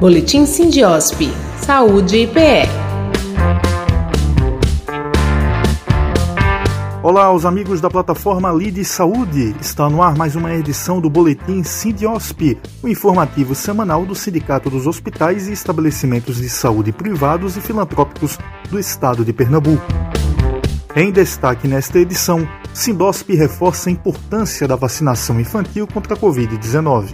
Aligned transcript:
Boletim 0.00 0.46
Sindiosp. 0.46 1.30
Saúde 1.58 2.20
e 2.20 2.26
PE. 2.26 2.62
Olá, 7.02 7.30
os 7.30 7.44
amigos 7.44 7.82
da 7.82 7.90
plataforma 7.90 8.50
Lide 8.50 8.82
Saúde. 8.82 9.54
Está 9.60 9.90
no 9.90 10.02
ar 10.02 10.16
mais 10.16 10.34
uma 10.34 10.54
edição 10.54 11.02
do 11.02 11.10
Boletim 11.10 11.62
Sindiosp, 11.62 12.56
o 12.82 12.88
informativo 12.88 13.54
semanal 13.54 14.06
do 14.06 14.14
Sindicato 14.14 14.70
dos 14.70 14.86
Hospitais 14.86 15.48
e 15.48 15.52
Estabelecimentos 15.52 16.38
de 16.38 16.48
Saúde 16.48 16.92
Privados 16.92 17.58
e 17.58 17.60
Filantrópicos 17.60 18.38
do 18.70 18.80
Estado 18.80 19.22
de 19.22 19.34
Pernambuco. 19.34 19.84
Em 20.96 21.12
destaque 21.12 21.68
nesta 21.68 21.98
edição, 21.98 22.48
Sindosp 22.72 23.36
reforça 23.36 23.90
a 23.90 23.92
importância 23.92 24.66
da 24.66 24.76
vacinação 24.76 25.38
infantil 25.38 25.86
contra 25.86 26.14
a 26.14 26.16
Covid-19. 26.16 27.12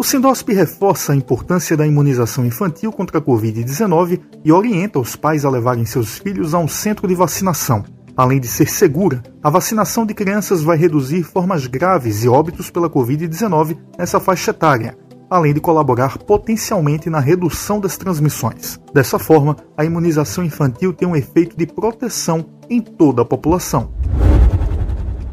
O 0.00 0.02
Sindosp 0.02 0.50
reforça 0.54 1.12
a 1.12 1.14
importância 1.14 1.76
da 1.76 1.86
imunização 1.86 2.46
infantil 2.46 2.90
contra 2.90 3.18
a 3.18 3.20
Covid-19 3.20 4.18
e 4.42 4.50
orienta 4.50 4.98
os 4.98 5.14
pais 5.14 5.44
a 5.44 5.50
levarem 5.50 5.84
seus 5.84 6.16
filhos 6.16 6.54
a 6.54 6.58
um 6.58 6.66
centro 6.66 7.06
de 7.06 7.14
vacinação. 7.14 7.84
Além 8.16 8.40
de 8.40 8.48
ser 8.48 8.70
segura, 8.70 9.22
a 9.42 9.50
vacinação 9.50 10.06
de 10.06 10.14
crianças 10.14 10.62
vai 10.62 10.78
reduzir 10.78 11.22
formas 11.22 11.66
graves 11.66 12.24
e 12.24 12.30
óbitos 12.30 12.70
pela 12.70 12.88
Covid-19 12.88 13.76
nessa 13.98 14.18
faixa 14.18 14.52
etária, 14.52 14.96
além 15.28 15.52
de 15.52 15.60
colaborar 15.60 16.16
potencialmente 16.16 17.10
na 17.10 17.20
redução 17.20 17.78
das 17.78 17.98
transmissões. 17.98 18.80
Dessa 18.94 19.18
forma, 19.18 19.54
a 19.76 19.84
imunização 19.84 20.42
infantil 20.42 20.94
tem 20.94 21.06
um 21.06 21.14
efeito 21.14 21.54
de 21.58 21.66
proteção 21.66 22.46
em 22.70 22.80
toda 22.80 23.20
a 23.20 23.26
população. 23.26 23.92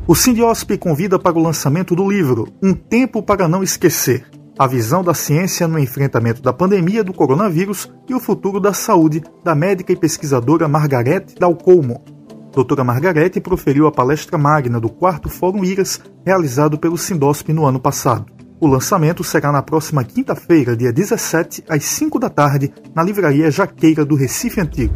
O 0.06 0.14
Sindiosp 0.14 0.78
convida 0.78 1.18
para 1.18 1.38
o 1.38 1.42
lançamento 1.42 1.96
do 1.96 2.10
livro 2.10 2.50
Um 2.62 2.74
Tempo 2.74 3.24
para 3.24 3.48
Não 3.48 3.64
Esquecer 3.64 4.26
a 4.58 4.66
visão 4.66 5.04
da 5.04 5.14
ciência 5.14 5.68
no 5.68 5.78
enfrentamento 5.78 6.42
da 6.42 6.52
pandemia 6.52 7.04
do 7.04 7.14
coronavírus 7.14 7.92
e 8.10 8.16
o 8.16 8.20
futuro 8.20 8.60
da 8.60 8.74
saúde 8.74 9.24
da 9.44 9.54
médica 9.54 9.94
e 9.94 9.96
pesquisadora 9.96 10.68
Margarete 10.68 11.36
Dalcolmo. 11.36 12.04
Doutora 12.52 12.84
Margarete 12.84 13.40
proferiu 13.40 13.86
a 13.86 13.92
palestra 13.92 14.38
magna 14.38 14.80
do 14.80 14.90
quarto 14.90 15.30
Fórum 15.30 15.64
IRAS, 15.64 16.02
realizado 16.26 16.80
pelo 16.80 16.98
Sindosp 16.98 17.50
no 17.54 17.66
ano 17.66 17.80
passado. 17.80 18.26
O 18.60 18.66
lançamento 18.66 19.24
será 19.24 19.52
na 19.52 19.62
próxima 19.62 20.04
quinta-feira, 20.04 20.76
dia 20.76 20.92
17, 20.92 21.64
às 21.70 21.84
5 21.84 22.18
da 22.18 22.30
tarde, 22.30 22.74
na 22.96 23.04
Livraria 23.04 23.52
Jaqueira 23.52 24.04
do 24.04 24.16
Recife 24.16 24.60
Antigo. 24.60 24.96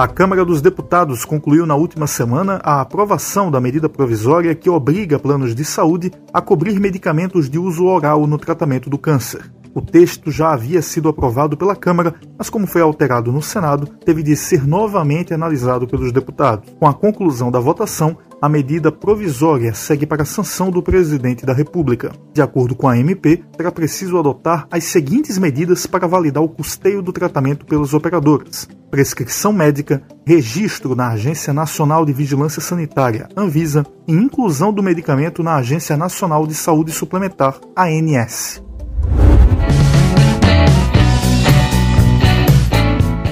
A 0.00 0.08
Câmara 0.08 0.46
dos 0.46 0.62
Deputados 0.62 1.26
concluiu 1.26 1.66
na 1.66 1.74
última 1.74 2.06
semana 2.06 2.58
a 2.64 2.80
aprovação 2.80 3.50
da 3.50 3.60
medida 3.60 3.86
provisória 3.86 4.54
que 4.54 4.70
obriga 4.70 5.18
planos 5.18 5.54
de 5.54 5.62
saúde 5.62 6.10
a 6.32 6.40
cobrir 6.40 6.80
medicamentos 6.80 7.50
de 7.50 7.58
uso 7.58 7.84
oral 7.84 8.26
no 8.26 8.38
tratamento 8.38 8.88
do 8.88 8.96
câncer. 8.96 9.52
O 9.74 9.82
texto 9.82 10.30
já 10.30 10.54
havia 10.54 10.80
sido 10.80 11.10
aprovado 11.10 11.54
pela 11.54 11.76
Câmara, 11.76 12.14
mas 12.38 12.48
como 12.48 12.66
foi 12.66 12.80
alterado 12.80 13.30
no 13.30 13.42
Senado, 13.42 13.86
teve 14.02 14.22
de 14.22 14.34
ser 14.36 14.66
novamente 14.66 15.34
analisado 15.34 15.86
pelos 15.86 16.10
deputados. 16.12 16.70
Com 16.78 16.86
a 16.86 16.94
conclusão 16.94 17.50
da 17.50 17.60
votação, 17.60 18.16
a 18.40 18.48
medida 18.48 18.90
provisória 18.90 19.74
segue 19.74 20.06
para 20.06 20.22
a 20.22 20.26
sanção 20.26 20.70
do 20.70 20.82
presidente 20.82 21.44
da 21.44 21.52
República. 21.52 22.10
De 22.32 22.40
acordo 22.40 22.74
com 22.74 22.88
a 22.88 22.96
MP, 22.96 23.44
será 23.54 23.70
preciso 23.70 24.18
adotar 24.18 24.66
as 24.70 24.84
seguintes 24.84 25.36
medidas 25.36 25.86
para 25.86 26.08
validar 26.08 26.42
o 26.42 26.48
custeio 26.48 27.02
do 27.02 27.12
tratamento 27.12 27.66
pelas 27.66 27.92
operadoras: 27.92 28.66
prescrição 28.90 29.52
médica, 29.52 30.02
registro 30.26 30.94
na 30.96 31.10
Agência 31.10 31.52
Nacional 31.52 32.04
de 32.04 32.12
Vigilância 32.12 32.60
Sanitária, 32.60 33.28
Anvisa, 33.36 33.86
e 34.06 34.12
inclusão 34.12 34.72
do 34.72 34.82
medicamento 34.82 35.42
na 35.42 35.56
Agência 35.56 35.96
Nacional 35.96 36.46
de 36.46 36.54
Saúde 36.54 36.90
Suplementar, 36.90 37.60
ANS. 37.76 38.62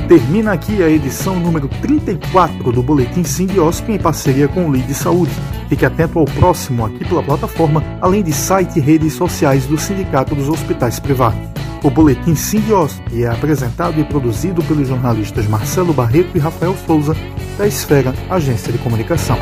Termina 0.08 0.52
aqui 0.52 0.82
a 0.82 0.88
edição 0.88 1.38
número 1.38 1.68
34 1.68 2.72
do 2.72 2.82
Boletim 2.82 3.22
Simbiosp 3.24 3.92
em 3.92 3.98
parceria 3.98 4.48
com 4.48 4.66
o 4.66 4.70
Lead 4.70 4.94
Saúde. 4.94 5.32
Fique 5.68 5.84
atento 5.84 6.18
ao 6.18 6.24
próximo 6.24 6.86
aqui 6.86 7.04
pela 7.04 7.22
plataforma, 7.22 7.84
além 8.00 8.22
de 8.22 8.32
site 8.32 8.78
e 8.78 8.80
redes 8.80 9.12
sociais 9.12 9.66
do 9.66 9.76
Sindicato 9.76 10.34
dos 10.34 10.48
Hospitais 10.48 10.98
Privados. 10.98 11.57
O 11.82 11.90
Boletim 11.90 12.34
Simbiosp 12.34 13.00
é 13.14 13.28
apresentado 13.28 14.00
e 14.00 14.04
produzido 14.04 14.62
pelos 14.64 14.88
jornalistas 14.88 15.46
Marcelo 15.46 15.92
Barreto 15.92 16.36
e 16.36 16.40
Rafael 16.40 16.74
Souza, 16.86 17.14
da 17.56 17.66
Esfera 17.66 18.12
Agência 18.28 18.72
de 18.72 18.78
Comunicação. 18.78 19.38